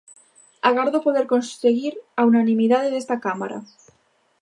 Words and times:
Agardo 0.69 0.97
poder 1.05 1.25
conseguir 1.33 1.93
a 2.19 2.21
unanimidade 2.31 2.91
desta 2.91 3.17
cámara. 3.25 3.57